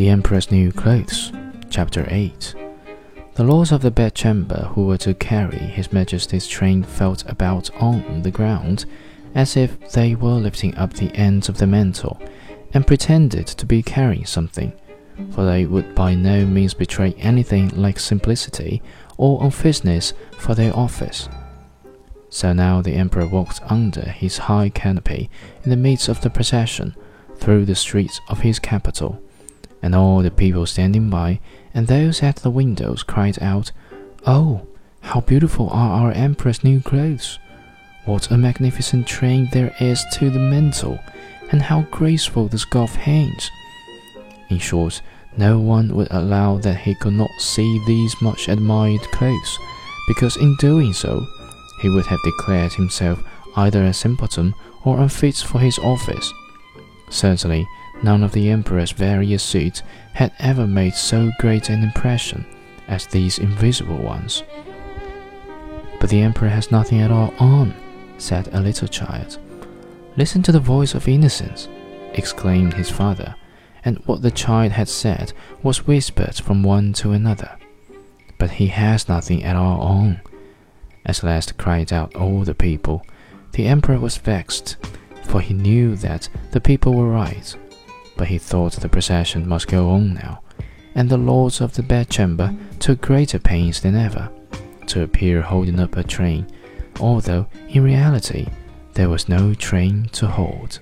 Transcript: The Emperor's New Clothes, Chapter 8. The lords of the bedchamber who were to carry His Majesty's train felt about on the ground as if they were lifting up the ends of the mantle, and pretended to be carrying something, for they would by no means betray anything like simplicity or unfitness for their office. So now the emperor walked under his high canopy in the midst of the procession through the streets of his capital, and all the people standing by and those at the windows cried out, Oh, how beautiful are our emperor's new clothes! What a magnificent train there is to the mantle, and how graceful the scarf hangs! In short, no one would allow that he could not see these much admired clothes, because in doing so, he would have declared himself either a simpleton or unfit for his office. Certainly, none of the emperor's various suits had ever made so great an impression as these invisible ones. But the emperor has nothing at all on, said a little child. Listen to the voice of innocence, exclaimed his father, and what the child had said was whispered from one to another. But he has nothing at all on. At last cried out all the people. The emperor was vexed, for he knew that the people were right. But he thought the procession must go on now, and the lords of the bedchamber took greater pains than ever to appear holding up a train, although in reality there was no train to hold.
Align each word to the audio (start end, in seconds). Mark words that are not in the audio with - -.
The 0.00 0.08
Emperor's 0.08 0.50
New 0.50 0.72
Clothes, 0.72 1.30
Chapter 1.68 2.06
8. 2.08 2.54
The 3.34 3.44
lords 3.44 3.70
of 3.70 3.82
the 3.82 3.90
bedchamber 3.90 4.70
who 4.72 4.86
were 4.86 4.96
to 4.96 5.12
carry 5.12 5.58
His 5.58 5.92
Majesty's 5.92 6.46
train 6.46 6.82
felt 6.82 7.22
about 7.28 7.68
on 7.74 8.22
the 8.22 8.30
ground 8.30 8.86
as 9.34 9.58
if 9.58 9.92
they 9.92 10.14
were 10.14 10.36
lifting 10.36 10.74
up 10.76 10.94
the 10.94 11.14
ends 11.14 11.50
of 11.50 11.58
the 11.58 11.66
mantle, 11.66 12.18
and 12.72 12.86
pretended 12.86 13.46
to 13.48 13.66
be 13.66 13.82
carrying 13.82 14.24
something, 14.24 14.72
for 15.32 15.44
they 15.44 15.66
would 15.66 15.94
by 15.94 16.14
no 16.14 16.46
means 16.46 16.72
betray 16.72 17.12
anything 17.18 17.68
like 17.68 17.98
simplicity 17.98 18.80
or 19.18 19.44
unfitness 19.44 20.14
for 20.38 20.54
their 20.54 20.74
office. 20.74 21.28
So 22.30 22.54
now 22.54 22.80
the 22.80 22.94
emperor 22.94 23.26
walked 23.26 23.60
under 23.70 24.08
his 24.08 24.38
high 24.38 24.70
canopy 24.70 25.28
in 25.62 25.68
the 25.68 25.76
midst 25.76 26.08
of 26.08 26.22
the 26.22 26.30
procession 26.30 26.96
through 27.36 27.66
the 27.66 27.74
streets 27.74 28.22
of 28.30 28.40
his 28.40 28.58
capital, 28.58 29.22
and 29.82 29.94
all 29.94 30.22
the 30.22 30.30
people 30.30 30.66
standing 30.66 31.10
by 31.10 31.40
and 31.74 31.86
those 31.86 32.22
at 32.22 32.36
the 32.36 32.50
windows 32.50 33.02
cried 33.02 33.40
out, 33.42 33.72
Oh, 34.26 34.66
how 35.02 35.20
beautiful 35.20 35.68
are 35.70 36.02
our 36.02 36.12
emperor's 36.12 36.64
new 36.64 36.80
clothes! 36.80 37.38
What 38.04 38.30
a 38.30 38.36
magnificent 38.36 39.06
train 39.06 39.48
there 39.52 39.74
is 39.80 40.04
to 40.14 40.30
the 40.30 40.38
mantle, 40.38 40.98
and 41.52 41.62
how 41.62 41.82
graceful 41.90 42.48
the 42.48 42.58
scarf 42.58 42.94
hangs! 42.94 43.50
In 44.48 44.58
short, 44.58 45.00
no 45.36 45.58
one 45.60 45.94
would 45.94 46.08
allow 46.10 46.58
that 46.58 46.78
he 46.78 46.94
could 46.96 47.12
not 47.12 47.30
see 47.38 47.82
these 47.86 48.20
much 48.20 48.48
admired 48.48 49.02
clothes, 49.12 49.58
because 50.08 50.36
in 50.36 50.56
doing 50.56 50.92
so, 50.92 51.24
he 51.80 51.88
would 51.88 52.06
have 52.06 52.22
declared 52.24 52.72
himself 52.72 53.22
either 53.56 53.84
a 53.84 53.92
simpleton 53.92 54.54
or 54.84 54.98
unfit 54.98 55.36
for 55.36 55.60
his 55.60 55.78
office. 55.78 56.32
Certainly, 57.10 57.66
none 58.02 58.22
of 58.22 58.32
the 58.32 58.50
emperor's 58.50 58.92
various 58.92 59.42
suits 59.42 59.82
had 60.14 60.32
ever 60.38 60.66
made 60.66 60.94
so 60.94 61.30
great 61.38 61.68
an 61.68 61.82
impression 61.82 62.44
as 62.88 63.06
these 63.06 63.38
invisible 63.38 63.98
ones. 63.98 64.42
But 66.00 66.10
the 66.10 66.20
emperor 66.20 66.48
has 66.48 66.70
nothing 66.70 67.00
at 67.00 67.10
all 67.10 67.34
on, 67.38 67.74
said 68.18 68.48
a 68.52 68.60
little 68.60 68.88
child. 68.88 69.38
Listen 70.16 70.42
to 70.42 70.52
the 70.52 70.60
voice 70.60 70.94
of 70.94 71.06
innocence, 71.06 71.68
exclaimed 72.14 72.74
his 72.74 72.90
father, 72.90 73.34
and 73.84 73.98
what 74.06 74.22
the 74.22 74.30
child 74.30 74.72
had 74.72 74.88
said 74.88 75.32
was 75.62 75.86
whispered 75.86 76.34
from 76.34 76.62
one 76.62 76.92
to 76.94 77.12
another. 77.12 77.56
But 78.38 78.52
he 78.52 78.68
has 78.68 79.08
nothing 79.08 79.44
at 79.44 79.56
all 79.56 79.80
on. 79.80 80.20
At 81.06 81.22
last 81.22 81.56
cried 81.56 81.92
out 81.92 82.14
all 82.16 82.42
the 82.42 82.54
people. 82.54 83.06
The 83.52 83.66
emperor 83.66 83.98
was 83.98 84.16
vexed, 84.16 84.76
for 85.24 85.40
he 85.40 85.54
knew 85.54 85.96
that 85.96 86.28
the 86.50 86.60
people 86.60 86.94
were 86.94 87.10
right. 87.10 87.56
But 88.20 88.28
he 88.28 88.36
thought 88.36 88.74
the 88.74 88.86
procession 88.90 89.48
must 89.48 89.66
go 89.66 89.88
on 89.88 90.12
now, 90.12 90.42
and 90.94 91.08
the 91.08 91.16
lords 91.16 91.62
of 91.62 91.72
the 91.72 91.82
bedchamber 91.82 92.54
took 92.78 93.00
greater 93.00 93.38
pains 93.38 93.80
than 93.80 93.96
ever 93.96 94.30
to 94.88 95.02
appear 95.02 95.40
holding 95.40 95.80
up 95.80 95.96
a 95.96 96.04
train, 96.04 96.46
although 97.00 97.46
in 97.70 97.82
reality 97.82 98.46
there 98.92 99.08
was 99.08 99.26
no 99.30 99.54
train 99.54 100.10
to 100.12 100.26
hold. 100.26 100.80